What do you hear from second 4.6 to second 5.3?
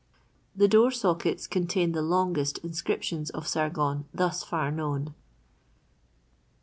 known.